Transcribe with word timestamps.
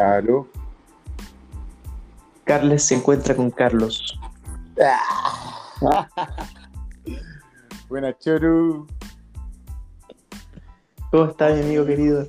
Aló. 0.00 0.48
Carles 2.44 2.84
se 2.84 2.94
encuentra 2.94 3.36
con 3.36 3.50
Carlos. 3.50 4.18
Buenas, 7.88 8.18
Choru. 8.18 8.86
¿Cómo 11.10 11.24
está, 11.26 11.50
mi 11.50 11.60
amigo 11.60 11.84
querido? 11.84 12.26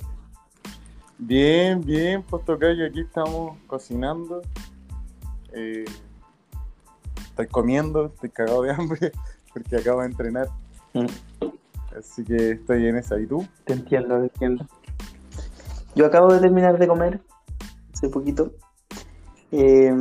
Bien, 1.16 1.80
bien, 1.80 2.22
pues 2.22 2.44
tocayo, 2.44 2.84
aquí 2.84 3.00
estamos 3.00 3.56
cocinando. 3.66 4.42
Eh, 5.52 5.86
estoy 7.16 7.46
comiendo, 7.46 8.06
estoy 8.06 8.30
cagado 8.30 8.62
de 8.62 8.72
hambre 8.72 9.12
porque 9.52 9.76
acabo 9.76 10.00
de 10.00 10.08
entrenar. 10.08 10.48
Mm, 10.92 11.06
Así 11.98 12.22
que 12.22 12.52
estoy 12.52 12.86
en 12.86 12.96
esa. 12.96 13.18
¿Y 13.18 13.26
tú? 13.26 13.46
Te 13.64 13.72
entiendo, 13.72 14.18
te 14.18 14.24
entiendo. 14.24 14.66
Yo 15.94 16.06
acabo 16.06 16.32
de 16.34 16.40
terminar 16.40 16.78
de 16.78 16.86
comer 16.86 17.20
hace 18.02 18.08
poquito. 18.08 18.52
Eh, 19.52 19.94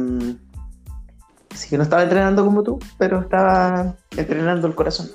así 1.52 1.70
que 1.70 1.78
no 1.78 1.84
estaba 1.84 2.04
entrenando 2.04 2.44
como 2.44 2.64
tú, 2.64 2.80
pero 2.98 3.22
estaba 3.22 3.96
entrenando 4.18 4.68
el 4.68 4.76
corazón. 4.76 5.10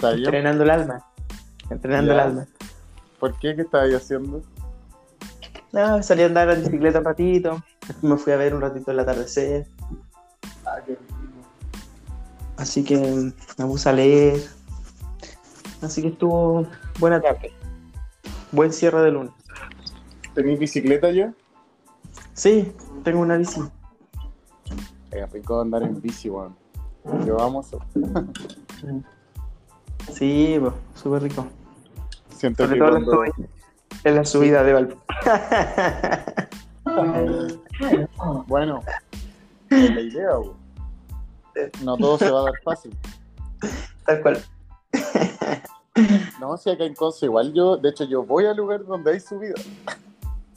Entrenando 0.00 0.64
el 0.64 0.70
alma. 0.70 1.04
Entrenando 1.70 2.12
el 2.12 2.20
alma. 2.20 2.46
¿Por 3.18 3.38
qué? 3.38 3.54
¿Qué 3.54 3.62
estabas 3.62 3.92
haciendo? 3.92 4.42
No, 5.72 6.02
salí 6.02 6.22
a 6.22 6.26
andar 6.26 6.48
en 6.50 6.62
bicicleta 6.62 7.00
un 7.00 7.04
ratito. 7.04 7.62
Me 8.00 8.16
fui 8.16 8.32
a 8.32 8.36
ver 8.36 8.54
un 8.54 8.62
ratito 8.62 8.90
el 8.90 9.00
atardecer. 9.00 9.66
Ah, 10.64 10.78
qué. 10.86 10.96
Así 12.56 12.82
que 12.84 13.32
me 13.58 13.66
puse 13.66 13.88
a 13.88 13.92
leer. 13.92 14.40
Así 15.82 16.00
que 16.00 16.08
estuvo 16.08 16.66
buena 16.98 17.20
tarde. 17.20 17.52
Buen 18.50 18.72
cierre 18.72 19.02
de 19.02 19.10
lunes. 19.10 19.32
¿Tenís 20.34 20.58
bicicleta 20.58 21.10
ya? 21.10 21.32
Sí, 22.34 22.72
tengo 23.04 23.20
una 23.20 23.36
bici. 23.36 23.60
Es 25.10 25.32
rico 25.32 25.60
andar 25.60 25.82
en 25.82 26.00
bici, 26.00 26.30
weón. 26.30 26.56
Yo 27.26 27.36
vamos. 27.36 27.70
Sí, 30.12 30.56
pues, 30.58 30.72
súper 30.94 31.24
rico. 31.24 31.46
Siento 32.34 32.64
Sobre 32.64 32.78
que 32.78 32.84
todo 32.84 32.96
en 32.96 33.04
la 33.04 33.10
cuando... 33.10 33.32
subida, 33.32 33.48
en 34.04 34.14
la 34.14 34.24
subida 34.24 34.64
de 34.64 34.72
Valpo. 34.72 34.96
Bueno, 38.46 38.82
es 39.70 39.94
la 39.94 40.00
idea, 40.00 40.38
weón. 40.38 40.56
No 41.84 41.96
todo 41.96 42.18
se 42.18 42.30
va 42.30 42.40
a 42.40 42.44
dar 42.44 42.54
fácil. 42.64 42.96
Tal 44.06 44.22
cual. 44.22 44.42
No, 46.40 46.56
si 46.56 46.70
acá 46.70 46.84
en 46.84 46.94
Conce, 46.94 47.26
igual 47.26 47.52
yo, 47.52 47.76
de 47.76 47.90
hecho, 47.90 48.04
yo 48.04 48.22
voy 48.22 48.46
al 48.46 48.56
lugar 48.56 48.84
donde 48.84 49.12
hay 49.12 49.20
subida. 49.20 49.54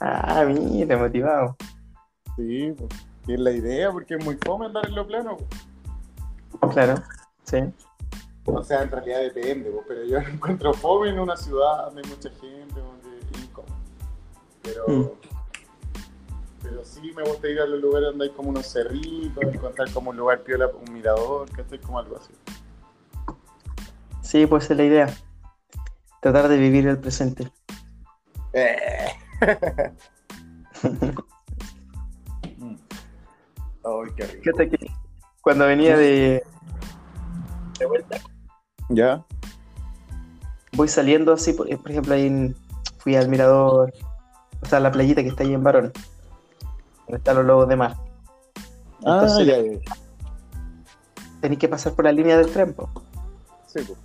Ah, 0.01 0.43
mira, 0.47 0.97
motivado. 0.97 1.55
Sí, 2.35 2.73
pues, 2.77 2.89
es 3.27 3.39
la 3.39 3.51
idea, 3.51 3.91
porque 3.91 4.15
es 4.15 4.25
muy 4.25 4.35
fome 4.43 4.65
andar 4.65 4.87
en 4.87 4.95
lo 4.95 5.05
plano. 5.05 5.37
pues. 5.37 6.73
Claro, 6.73 6.95
sí. 7.43 7.57
O 8.45 8.63
sea, 8.63 8.81
en 8.81 8.89
realidad 8.91 9.19
depende, 9.21 9.69
pues, 9.69 9.85
pero 9.87 10.03
yo 10.05 10.17
encuentro 10.33 10.73
fome 10.73 11.09
en 11.09 11.19
una 11.19 11.37
ciudad 11.37 11.85
donde 11.85 12.01
hay 12.03 12.09
mucha 12.09 12.29
gente, 12.31 12.79
donde 12.79 13.19
es 13.19 13.43
incómodo. 13.43 13.75
Pero, 14.63 14.85
Mm. 14.87 15.09
pero 16.63 16.83
sí 16.85 17.13
me 17.15 17.23
gusta 17.23 17.47
ir 17.47 17.59
a 17.59 17.65
los 17.67 17.79
lugares 17.79 18.09
donde 18.09 18.25
hay 18.25 18.31
como 18.31 18.49
unos 18.49 18.65
cerritos, 18.65 19.43
encontrar 19.43 19.91
como 19.91 20.09
un 20.09 20.17
lugar 20.17 20.41
piola, 20.41 20.67
un 20.67 20.93
mirador, 20.93 21.49
que 21.51 21.61
estoy 21.61 21.77
como 21.79 21.99
algo 21.99 22.17
así. 22.17 22.33
Sí, 24.21 24.45
pues 24.47 24.69
es 24.71 24.77
la 24.77 24.83
idea. 24.83 25.13
Tratar 26.21 26.47
de 26.47 26.57
vivir 26.57 26.87
el 26.87 26.97
presente. 26.97 27.51
Mm. 28.53 29.00
Ay, 33.83 34.11
qué 34.15 34.25
rico. 34.25 34.43
Fíjate 34.43 34.69
que 34.69 34.91
cuando 35.41 35.65
venía 35.65 35.97
de, 35.97 36.43
de 37.79 37.85
vuelta, 37.85 38.17
¿Ya? 38.89 39.23
voy 40.73 40.87
saliendo 40.87 41.33
así, 41.33 41.53
por, 41.53 41.67
por 41.79 41.91
ejemplo, 41.91 42.13
ahí 42.13 42.27
en- 42.27 42.55
fui 42.99 43.15
al 43.15 43.27
mirador, 43.29 43.91
o 44.61 44.65
sea, 44.67 44.79
la 44.79 44.91
playita 44.91 45.23
que 45.23 45.29
está 45.29 45.43
ahí 45.43 45.53
en 45.53 45.63
Barón, 45.63 45.91
donde 47.07 47.17
están 47.17 47.37
los 47.37 47.45
lobos 47.45 47.67
de 47.67 47.75
mar. 47.75 47.95
Ah, 49.03 49.21
Entonces, 49.21 49.47
ya, 49.47 49.57
ya. 49.59 49.79
Tenéis 51.41 51.59
que 51.59 51.67
pasar 51.67 51.93
por 51.93 52.05
la 52.05 52.11
línea 52.11 52.37
del 52.37 52.51
tren, 52.51 52.73
po. 52.73 52.87
Sí, 53.65 53.79
pues. 53.85 53.97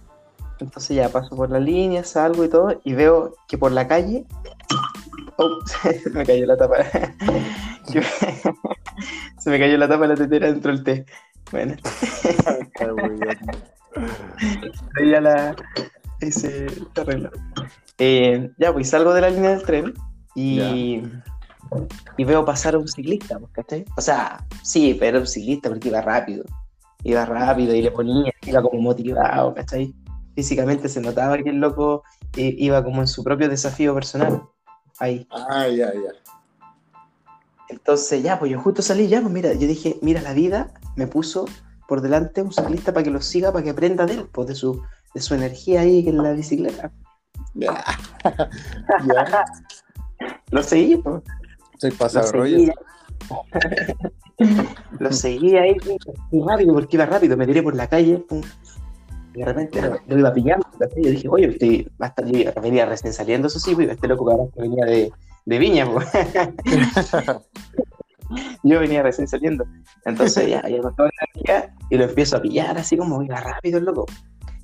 Entonces 0.58 0.96
ya 0.96 1.10
paso 1.10 1.36
por 1.36 1.50
la 1.50 1.60
línea, 1.60 2.02
salgo 2.02 2.42
y 2.42 2.48
todo, 2.48 2.80
y 2.82 2.94
veo 2.94 3.34
que 3.46 3.58
por 3.58 3.72
la 3.72 3.86
calle. 3.86 4.24
Oh, 5.38 5.60
se 6.02 6.10
me 6.10 6.24
cayó 6.24 6.46
la 6.46 6.56
tapa. 6.56 6.76
Se 9.38 9.50
me 9.50 9.58
cayó 9.58 9.76
la 9.78 9.86
tapa 9.86 10.02
de 10.02 10.08
la 10.08 10.14
tetera 10.16 10.46
dentro 10.46 10.72
del 10.72 10.82
té. 10.82 11.06
Bueno, 11.52 11.76
ahí 14.96 15.10
ya 15.10 15.20
la. 15.20 15.54
Ahí 16.20 16.32
se 16.32 16.68
se 16.68 17.00
arregló. 17.00 17.30
Eh, 17.98 18.50
ya, 18.58 18.72
pues 18.72 18.90
salgo 18.90 19.14
de 19.14 19.20
la 19.20 19.30
línea 19.30 19.50
del 19.50 19.62
tren 19.62 19.94
y. 20.34 21.02
Y 22.16 22.24
veo 22.24 22.44
pasar 22.44 22.74
a 22.74 22.78
un 22.78 22.88
ciclista, 22.88 23.38
pues, 23.38 23.52
¿cachai? 23.52 23.84
O 23.96 24.00
sea, 24.00 24.44
sí, 24.62 24.96
pero 24.98 25.18
un 25.20 25.26
ciclista 25.26 25.68
porque 25.68 25.88
iba 25.88 26.00
rápido. 26.00 26.44
Iba 27.02 27.24
rápido 27.24 27.74
y 27.74 27.82
le 27.82 27.90
ponía, 27.90 28.32
iba 28.46 28.62
como 28.62 28.80
motivado, 28.80 29.54
¿cachai? 29.54 29.94
Físicamente 30.34 30.88
se 30.88 31.00
notaba 31.00 31.38
que 31.38 31.50
el 31.50 31.56
loco 31.56 32.02
eh, 32.36 32.54
iba 32.58 32.82
como 32.82 33.00
en 33.00 33.08
su 33.08 33.22
propio 33.22 33.48
desafío 33.48 33.94
personal. 33.94 34.42
Ahí. 34.98 35.26
Ah, 35.30 35.68
ya, 35.68 35.92
ya. 35.92 36.12
Entonces, 37.68 38.22
ya, 38.22 38.38
pues 38.38 38.50
yo 38.50 38.60
justo 38.60 38.82
salí, 38.82 39.08
ya, 39.08 39.20
pues 39.20 39.32
mira, 39.32 39.52
yo 39.52 39.66
dije, 39.66 39.98
mira, 40.02 40.22
la 40.22 40.32
vida 40.32 40.72
me 40.94 41.06
puso 41.06 41.46
por 41.88 42.00
delante 42.00 42.42
un 42.42 42.52
ciclista 42.52 42.92
para 42.92 43.04
que 43.04 43.10
lo 43.10 43.20
siga, 43.20 43.52
para 43.52 43.64
que 43.64 43.70
aprenda 43.70 44.06
de 44.06 44.14
él, 44.14 44.28
pues 44.32 44.48
de 44.48 44.54
su, 44.54 44.82
de 45.14 45.20
su 45.20 45.34
energía 45.34 45.80
ahí 45.80 46.04
que 46.04 46.10
en 46.10 46.22
la 46.22 46.32
bicicleta. 46.32 46.92
Ya. 47.54 47.84
ya. 49.06 49.44
Lo 50.50 50.62
seguí, 50.62 50.96
pues. 50.96 51.22
Soy 51.78 51.90
Lo 51.90 51.96
pasado 51.96 52.32
rollo. 52.32 52.72
lo 54.98 55.12
seguí 55.12 55.56
ahí 55.56 55.76
muy 56.30 56.48
rápido, 56.48 56.74
porque 56.74 56.96
iba 56.96 57.06
rápido, 57.06 57.36
me 57.36 57.46
tiré 57.46 57.62
por 57.62 57.74
la 57.74 57.88
calle, 57.88 58.18
pum, 58.18 58.42
y 59.34 59.38
de 59.38 59.44
repente 59.44 60.00
lo 60.06 60.18
iba 60.18 60.32
pillando. 60.32 60.65
¿Cachai? 60.78 61.02
Yo 61.04 61.10
dije, 61.10 61.28
oye, 61.28 61.46
estoy 61.46 61.90
bastante, 61.98 62.44
yo 62.44 62.52
venía 62.60 62.86
recién 62.86 63.12
saliendo, 63.12 63.48
eso 63.48 63.58
sí, 63.58 63.74
pues, 63.74 63.88
este 63.88 64.08
loco 64.08 64.50
que 64.54 64.62
venía 64.62 64.84
de, 64.84 65.12
Viña, 65.46 65.86
yo 68.64 68.80
venía 68.80 69.02
recién 69.02 69.28
saliendo. 69.28 69.64
Entonces 70.04 70.48
ya, 70.48 70.68
ya 70.68 70.80
con 70.80 70.96
toda 70.96 71.08
la 71.08 71.28
energía 71.34 71.74
y 71.88 71.96
lo 71.96 72.04
empiezo 72.04 72.36
a 72.36 72.42
pillar 72.42 72.76
así 72.76 72.96
como 72.96 73.22
iba 73.22 73.40
rápido 73.40 73.78
el 73.78 73.84
loco. 73.84 74.06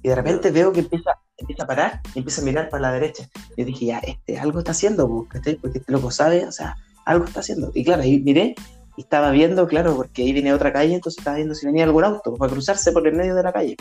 Y 0.03 0.09
de 0.09 0.17
repente 0.17 0.50
veo 0.50 0.73
que 0.73 0.81
empieza, 0.81 1.12
empieza 1.37 1.62
a 1.62 1.67
parar 1.67 2.00
y 2.15 2.19
empieza 2.19 2.43
a 2.43 2.44
mirar 2.44 2.69
para 2.69 2.83
la 2.83 2.93
derecha. 2.93 3.29
Yo 3.56 3.65
dije, 3.65 3.87
ya, 3.87 3.99
este 3.99 4.39
algo 4.39 4.59
está 4.59 4.73
haciendo, 4.73 5.09
pues, 5.09 5.59
porque 5.61 5.79
este 5.79 5.93
loco 5.93 6.11
sabe, 6.11 6.44
o 6.47 6.53
sea, 6.53 6.77
algo 7.05 7.25
está 7.25 7.41
haciendo. 7.41 7.71
Y 7.75 7.84
claro, 7.84 8.03
ahí 8.03 8.21
miré 8.21 8.56
y 8.97 9.03
estaba 9.03 9.31
viendo, 9.31 9.67
claro, 9.67 9.94
porque 9.94 10.23
ahí 10.23 10.33
venía 10.33 10.55
otra 10.55 10.73
calle, 10.73 10.94
entonces 10.94 11.19
estaba 11.19 11.37
viendo 11.37 11.55
si 11.55 11.67
venía 11.67 11.84
algún 11.84 12.05
auto 12.05 12.34
para 12.34 12.53
cruzarse 12.53 12.91
por 12.91 13.06
el 13.06 13.15
medio 13.15 13.34
de 13.34 13.43
la 13.43 13.53
calle. 13.53 13.77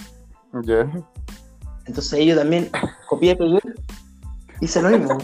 Ya. 0.63 0.87
Entonces 1.85 2.25
yo 2.25 2.35
también 2.35 2.69
copié, 3.09 3.35
pegué, 3.35 3.59
hice 4.59 4.81
lo 4.81 4.89
mismo. 4.89 5.17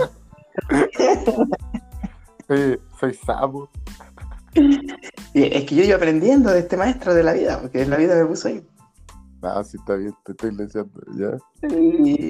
Oye, 2.50 2.80
soy 3.00 3.14
sapo. 3.14 3.70
Y 5.34 5.44
es 5.44 5.66
que 5.66 5.76
yo 5.76 5.84
iba 5.84 5.98
aprendiendo 5.98 6.50
de 6.50 6.60
este 6.60 6.78
maestro 6.78 7.14
de 7.14 7.24
la 7.24 7.34
vida, 7.34 7.60
porque 7.62 7.86
la 7.86 7.98
vida 7.98 8.16
me 8.16 8.26
puso 8.26 8.48
ahí. 8.48 8.66
Ah, 9.42 9.64
sí, 9.64 9.78
está 9.78 9.96
bien, 9.96 10.16
te 10.26 10.32
estoy 10.32 10.52
leyendo. 10.52 10.90
Ya. 11.16 11.38
Y, 11.76 12.30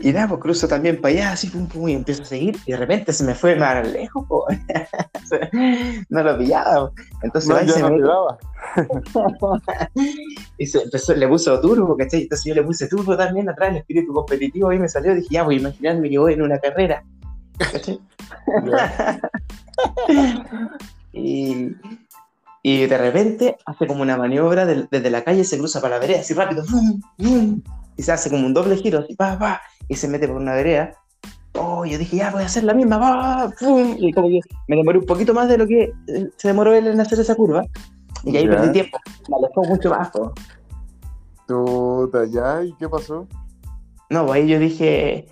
y 0.00 0.12
nada, 0.12 0.28
pues 0.28 0.40
cruzo 0.40 0.66
también 0.68 1.00
para 1.00 1.12
allá, 1.14 1.32
así, 1.32 1.48
pum, 1.48 1.66
pum, 1.66 1.88
y 1.88 1.92
empiezo 1.94 2.22
a 2.22 2.26
seguir, 2.26 2.56
y 2.66 2.72
de 2.72 2.76
repente 2.78 3.12
se 3.12 3.24
me 3.24 3.34
fue 3.34 3.56
más 3.56 3.86
lejos, 3.88 4.26
po. 4.26 4.46
no 6.08 6.22
lo 6.22 6.38
pillaba. 6.38 6.88
po. 6.90 6.94
Entonces 7.22 7.50
No, 7.66 7.72
se 7.72 7.80
no 7.80 7.90
me- 7.90 8.00
y 10.58 10.66
se 10.66 10.82
empezó, 10.82 11.14
le 11.14 11.26
puso 11.28 11.60
turbo, 11.60 11.96
¿cachai? 11.96 12.22
Entonces 12.22 12.44
yo 12.46 12.54
le 12.54 12.62
puse 12.62 12.88
turbo 12.88 13.16
también 13.16 13.48
atrás, 13.48 13.70
el 13.70 13.76
espíritu 13.78 14.12
competitivo 14.12 14.68
ahí 14.70 14.78
me 14.78 14.88
salió, 14.88 15.14
dije, 15.14 15.28
ya 15.30 15.42
voy 15.42 15.56
a 15.56 15.60
imaginarme 15.60 16.08
que 16.10 16.18
voy 16.18 16.34
en 16.34 16.42
una 16.42 16.58
carrera. 16.58 17.02
¿cachai? 17.58 18.00
Y, 21.12 21.74
y 22.62 22.86
de 22.86 22.98
repente 22.98 23.56
hace 23.66 23.86
como 23.86 24.02
una 24.02 24.16
maniobra 24.16 24.64
desde 24.66 25.10
la 25.10 25.24
calle, 25.24 25.42
se 25.44 25.58
cruza 25.58 25.80
para 25.80 25.96
la 25.96 26.00
vereda, 26.00 26.20
así 26.20 26.34
rápido, 26.34 26.64
¡vum! 26.70 27.00
¡vum! 27.18 27.62
y 27.96 28.02
se 28.02 28.12
hace 28.12 28.30
como 28.30 28.46
un 28.46 28.54
doble 28.54 28.76
giro, 28.76 29.00
así, 29.00 29.14
pa, 29.16 29.38
pa, 29.38 29.60
y 29.90 29.96
se 29.96 30.08
mete 30.08 30.26
por 30.28 30.36
una 30.36 30.54
vereda. 30.54 30.94
Oh, 31.54 31.84
yo 31.84 31.98
dije, 31.98 32.16
ya 32.18 32.30
voy 32.30 32.42
a 32.42 32.46
hacer 32.46 32.62
la 32.62 32.72
misma, 32.74 33.52
y 33.98 34.12
como 34.12 34.28
que 34.28 34.40
me 34.68 34.76
demoré 34.76 34.98
un 35.00 35.04
poquito 35.04 35.34
más 35.34 35.48
de 35.48 35.58
lo 35.58 35.66
que 35.66 35.92
eh, 36.06 36.30
se 36.36 36.48
demoró 36.48 36.72
él 36.72 36.86
en 36.86 37.00
hacer 37.00 37.18
esa 37.18 37.34
curva, 37.34 37.64
y 38.24 38.36
ahí 38.36 38.44
Ya. 38.44 38.50
perdí 38.52 38.72
tiempo, 38.72 38.98
me 39.28 39.36
alejó 39.36 39.64
mucho 39.64 39.90
más. 39.90 40.10
Puta, 41.48 42.24
ya, 42.26 42.62
¿y 42.62 42.72
qué 42.74 42.88
pasó? 42.88 43.26
No, 44.10 44.26
pues 44.26 44.40
ahí 44.40 44.48
yo 44.48 44.60
dije, 44.60 45.26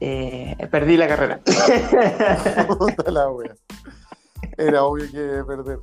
eh, 0.00 0.56
perdí 0.72 0.96
la 0.96 1.06
carrera. 1.06 1.40
Puta 2.66 3.10
la 3.10 3.30
wea. 3.30 3.54
Era 4.58 4.82
obvio 4.82 5.04
que 5.10 5.44
perder. 5.46 5.78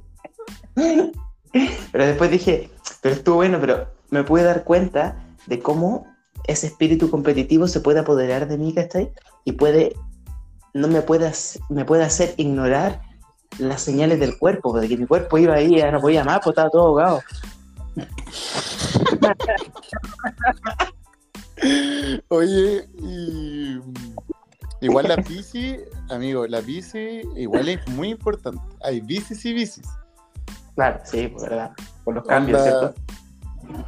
Pero 1.91 2.06
después 2.06 2.30
dije, 2.30 2.69
pero 3.01 3.15
estuvo 3.15 3.35
bueno, 3.38 3.57
pero 3.62 3.88
me 4.09 4.23
pude 4.25 4.44
dar 4.44 4.65
cuenta 4.65 5.15
de 5.45 5.59
cómo 5.59 6.06
ese 6.47 6.67
espíritu 6.67 7.09
competitivo 7.09 7.67
se 7.67 7.81
puede 7.81 7.99
apoderar 7.99 8.47
de 8.47 8.57
mí, 8.57 8.73
¿cachai? 8.73 9.11
Y 9.44 9.53
puede, 9.53 9.95
no 10.73 10.88
me 10.88 11.01
puede, 11.01 11.31
me 11.69 11.85
puede 11.85 12.03
hacer 12.03 12.33
ignorar 12.38 13.01
las 13.59 13.81
señales 13.81 14.19
del 14.19 14.38
cuerpo, 14.38 14.79
de 14.79 14.88
que 14.88 14.97
mi 14.97 15.05
cuerpo 15.05 15.38
iba 15.38 15.55
ahí, 15.55 15.77
ya 15.77 15.91
no 15.91 15.99
podía 15.99 16.23
más, 16.23 16.39
pues 16.44 16.53
estaba 16.53 16.69
todo 16.69 16.88
ahogado. 16.88 17.21
Oye, 22.29 22.88
y 22.99 23.79
igual 24.81 25.07
la 25.07 25.15
bici, 25.17 25.77
amigo, 26.09 26.47
la 26.47 26.61
bici 26.61 27.21
igual 27.35 27.69
es 27.69 27.88
muy 27.89 28.09
importante. 28.09 28.61
Hay 28.83 29.01
bicis 29.01 29.45
y 29.45 29.53
bicis. 29.53 29.88
Claro, 30.75 30.99
sí, 31.03 31.27
pues 31.27 31.44
verdad. 31.44 31.71
Por 32.03 32.15
los 32.15 32.25
cambios, 32.25 32.59
Onda, 32.61 32.79
¿cierto? 32.79 32.95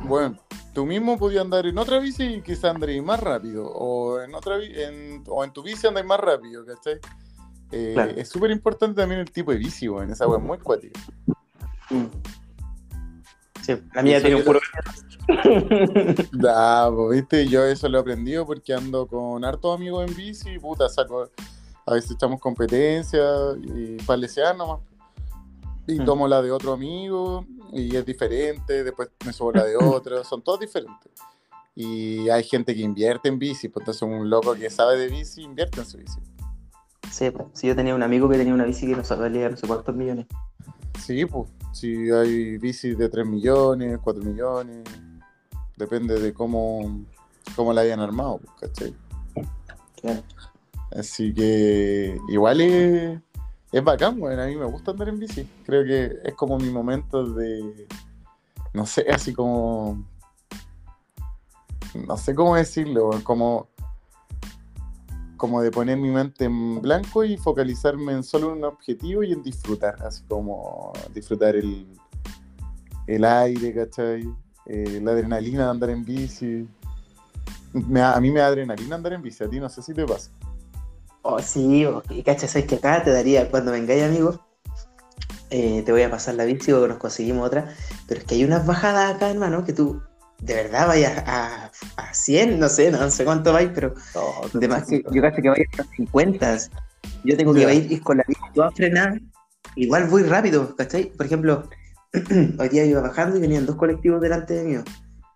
Bueno, 0.04 0.36
tú 0.80 0.86
mismo 0.86 1.18
podías 1.18 1.42
andar 1.44 1.66
en 1.66 1.78
otra 1.78 2.00
bici 2.00 2.24
y 2.24 2.42
quizás 2.42 2.74
andarías 2.74 3.04
más 3.04 3.20
rápido. 3.20 3.68
O 3.68 4.22
en 4.22 4.34
otra 4.34 4.64
en, 4.64 5.22
o 5.28 5.44
en 5.44 5.52
tu 5.52 5.62
bici 5.62 5.86
andáis 5.86 6.06
más 6.08 6.22
rápido, 6.22 6.66
¿cachai? 6.66 7.00
Eh, 7.70 7.92
Claro. 7.94 8.12
Es 8.16 8.30
súper 8.30 8.50
importante 8.50 9.02
también 9.02 9.20
el 9.20 9.30
tipo 9.30 9.52
de 9.52 9.58
bici, 9.58 9.90
weón. 9.90 10.10
Esa 10.10 10.26
weón 10.26 10.40
es 10.44 10.48
muy 10.48 10.58
cuática. 10.60 10.98
Mm. 11.90 12.06
Sí, 13.62 13.74
la 13.94 14.02
mía 14.04 14.22
tiene 14.22 14.38
un 14.38 14.44
puro. 14.46 14.62
Da, 16.32 16.90
pues, 16.90 17.20
viste, 17.20 17.46
yo 17.50 17.66
eso 17.66 17.90
lo 17.90 17.98
he 17.98 18.02
aprendido 18.02 18.46
porque 18.46 18.74
ando 18.74 19.06
con 19.06 19.44
hartos 19.44 19.76
amigos 19.76 20.10
en 20.10 20.16
bici, 20.16 20.58
puta, 20.60 20.88
saco, 20.88 21.30
a 21.86 21.94
veces 21.94 22.12
echamos 22.12 22.40
competencia 22.40 23.22
y 23.62 23.98
palesear 24.06 24.56
nomás. 24.56 24.80
Y 25.88 26.00
Mm. 26.00 26.06
tomo 26.06 26.26
la 26.30 26.42
de 26.42 26.52
otro 26.54 26.72
amigo 26.72 27.46
y 27.74 27.96
es 27.96 28.06
diferente, 28.06 28.84
después 28.84 29.10
me 29.26 29.34
subo 29.34 29.52
la 29.52 29.64
de 29.64 29.76
otro, 29.82 30.24
son 30.24 30.42
todos 30.42 30.60
diferentes. 30.60 31.12
Y 31.76 32.30
hay 32.30 32.44
gente 32.44 32.76
que 32.76 32.82
invierte 32.82 33.30
en 33.30 33.40
bici, 33.40 33.70
pues 33.70 33.84
entonces 33.84 34.02
un 34.02 34.30
loco 34.30 34.54
que 34.54 34.70
sabe 34.70 34.98
de 34.98 35.08
bici 35.08 35.42
invierte 35.42 35.80
en 35.80 35.86
su 35.86 35.98
bici. 35.98 36.20
Sí, 37.10 37.32
pues, 37.32 37.48
sí, 37.54 37.68
yo 37.68 37.76
tenía 37.76 37.96
un 37.96 38.04
amigo 38.04 38.30
que 38.30 38.38
tenía 38.38 38.54
una 38.54 38.66
bici 38.66 38.86
que 38.86 38.96
nos 38.96 39.10
valía 39.18 39.50
no 39.50 39.58
sé 39.58 39.68
cuántos 39.68 39.96
millones. 39.96 40.28
Sí, 41.00 41.26
pues, 41.26 41.50
si 41.72 42.12
hay 42.12 42.58
bicis 42.58 42.98
de 42.98 43.10
3 43.10 43.26
millones, 43.26 44.00
4 44.04 44.24
millones, 44.24 44.84
depende 45.78 46.20
de 46.20 46.34
cómo, 46.34 47.06
cómo 47.56 47.74
la 47.74 47.82
hayan 47.82 48.00
armado, 48.00 48.40
pues, 48.40 48.52
¿cachai? 48.60 48.96
Claro. 50.02 50.22
Así 50.92 51.34
que 51.34 52.18
igual 52.30 52.62
es, 52.62 53.20
es 53.72 53.84
bacán. 53.84 54.24
A 54.24 54.46
mí 54.46 54.56
me 54.56 54.66
gusta 54.66 54.92
andar 54.92 55.10
en 55.10 55.20
bici. 55.20 55.48
Creo 55.66 55.84
que 55.84 56.18
es 56.24 56.34
como 56.36 56.58
mi 56.58 56.70
momento 56.70 57.26
de. 57.34 57.88
No 58.74 58.86
sé, 58.86 59.06
así 59.12 59.34
como. 59.34 60.06
No 62.08 62.18
sé 62.18 62.36
cómo 62.36 62.56
decirlo, 62.56 63.12
Como. 63.24 63.68
Como 65.38 65.62
de 65.62 65.72
poner 65.72 65.98
mi 65.98 66.12
mente 66.12 66.46
en 66.46 66.82
blanco 66.82 67.24
y 67.24 67.38
focalizarme 67.38 68.12
en 68.12 68.24
solo 68.24 68.52
un 68.52 68.64
objetivo 68.66 69.24
y 69.24 69.32
en 69.32 69.42
disfrutar. 69.42 69.96
Así 70.04 70.22
como 70.28 70.92
disfrutar 71.14 71.56
el, 71.56 71.88
el 73.08 73.24
aire, 73.24 73.74
¿cachai? 73.74 74.30
Eh, 74.66 75.00
la 75.02 75.12
adrenalina 75.12 75.64
de 75.64 75.70
andar 75.70 75.90
en 75.92 76.04
bici. 76.04 76.68
A 78.04 78.20
mí 78.20 78.32
me 78.32 78.40
da 78.40 78.48
adrenalina 78.48 78.96
andar 78.96 79.14
en 79.14 79.22
bici, 79.22 79.44
a 79.44 79.50
ti 79.50 79.60
no 79.60 79.70
sé 79.70 79.82
si 79.82 79.94
te 79.94 80.06
pasa. 80.06 80.30
Oh, 81.32 81.40
sí, 81.40 81.86
oh, 81.86 82.02
y 82.10 82.24
cachas, 82.24 82.56
es 82.56 82.66
que 82.66 82.76
acá 82.76 83.04
te 83.04 83.12
daría, 83.12 83.52
cuando 83.52 83.72
vengáis, 83.72 84.02
amigo, 84.02 84.44
eh, 85.52 85.84
te 85.86 85.92
voy 85.92 86.02
a 86.02 86.10
pasar 86.10 86.34
la 86.34 86.46
bici 86.46 86.72
o 86.72 86.88
nos 86.88 86.98
conseguimos 86.98 87.46
otra, 87.46 87.76
pero 88.08 88.20
es 88.20 88.26
que 88.26 88.34
hay 88.34 88.44
unas 88.44 88.66
bajadas 88.66 89.16
acá, 89.16 89.30
hermano, 89.30 89.64
que 89.64 89.74
tú 89.74 90.02
de 90.42 90.56
verdad 90.56 90.88
vayas 90.88 91.24
a, 91.28 91.72
a 91.98 92.14
100, 92.14 92.60
no 92.60 92.68
sé, 92.68 92.90
no 92.90 93.12
sé 93.12 93.26
cuánto 93.26 93.54
vais, 93.54 93.70
pero 93.76 93.94
de 94.54 94.68
más 94.68 94.88
que 94.88 95.04
yo 95.12 95.22
cacho 95.22 95.42
que 95.42 95.50
vayas 95.50 95.68
a 95.80 95.84
50. 95.96 96.58
Yo 97.24 97.38
tengo 97.38 97.54
que 97.54 97.76
ir 97.76 98.02
con 98.02 98.18
la 98.18 98.24
bici 98.28 98.42
toda 98.56 98.72
frenada, 98.72 99.20
igual 99.76 100.08
voy 100.08 100.24
rápido, 100.24 100.76
¿cachai? 100.76 101.12
Por 101.12 101.28
ejemplo, 101.28 101.70
hoy 102.58 102.70
día 102.70 102.86
iba 102.86 103.02
bajando 103.02 103.38
y 103.38 103.42
venían 103.42 103.68
dos 103.68 103.76
colectivos 103.76 104.20
delante 104.20 104.56
de 104.56 104.64
mí. 104.64 104.84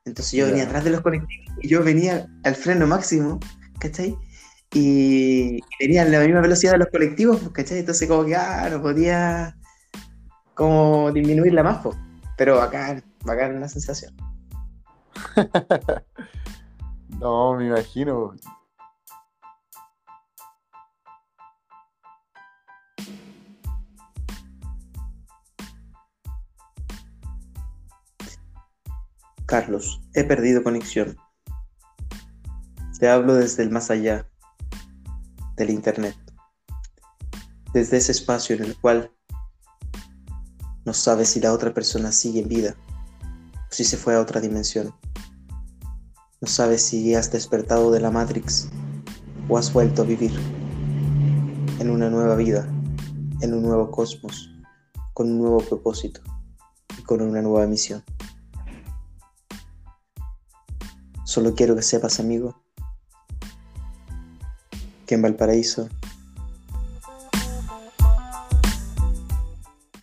Entonces 0.06 0.32
yo 0.34 0.48
venía 0.48 0.64
atrás 0.64 0.86
de 0.86 0.90
los 0.90 1.02
colectivos 1.02 1.56
y 1.62 1.68
yo 1.68 1.84
venía 1.84 2.26
al 2.44 2.56
freno 2.56 2.88
máximo, 2.88 3.40
¿cachai? 3.80 4.18
Y 4.74 5.60
venía 5.80 6.02
a 6.02 6.06
la 6.06 6.20
misma 6.22 6.42
velocidad 6.42 6.74
de 6.74 6.80
los 6.80 6.88
colectivos, 6.88 7.40
pues, 7.40 7.52
¿cachai? 7.52 7.80
Entonces 7.80 8.10
como 8.10 8.26
que, 8.26 8.36
ah, 8.36 8.68
no 8.72 8.82
podía 8.82 9.56
como 10.56 11.12
disminuirla 11.12 11.62
más, 11.64 11.84
pues. 11.84 11.96
Pero 12.38 12.58
bacán, 12.58 13.04
bacán 13.24 13.60
la 13.60 13.70
sensación. 13.70 14.16
No, 17.20 17.56
me 17.56 17.68
imagino. 17.68 18.34
Carlos, 29.46 30.02
he 30.16 30.24
perdido 30.26 30.64
conexión. 30.64 31.16
Te 33.00 33.08
hablo 33.08 33.36
desde 33.36 33.64
el 33.64 33.70
más 33.70 33.90
allá 33.90 34.28
del 35.64 35.74
Internet. 35.74 36.16
Desde 37.74 37.98
ese 37.98 38.12
espacio 38.12 38.56
en 38.56 38.64
el 38.64 38.78
cual 38.78 39.12
no 40.86 40.94
sabes 40.94 41.30
si 41.30 41.40
la 41.40 41.54
otra 41.54 41.74
persona 41.74 42.12
sigue 42.12 42.42
en 42.42 42.50
vida 42.50 42.76
o 43.54 43.72
si 43.74 43.86
se 43.86 43.96
fue 43.96 44.16
a 44.16 44.20
otra 44.20 44.42
dimensión. 44.42 44.94
No 46.42 46.48
sabes 46.48 46.86
si 46.86 47.16
has 47.16 47.32
despertado 47.32 47.92
de 47.92 48.02
la 48.02 48.12
Matrix 48.12 48.70
o 49.48 49.58
has 49.58 49.72
vuelto 49.72 50.02
a 50.02 50.06
vivir 50.06 50.34
en 51.80 51.90
una 51.90 52.10
nueva 52.10 52.36
vida, 52.36 52.68
en 53.40 53.54
un 53.54 53.64
nuevo 53.64 53.90
cosmos, 53.90 54.52
con 55.14 55.32
un 55.32 55.38
nuevo 55.40 55.60
propósito 55.60 56.22
y 57.00 57.04
con 57.04 57.22
una 57.22 57.42
nueva 57.42 57.66
misión. 57.68 58.04
Solo 61.24 61.56
quiero 61.56 61.76
que 61.76 61.82
sepas, 61.82 62.20
amigo, 62.20 62.63
que 65.14 65.16
en 65.16 65.22
Valparaíso 65.22 65.90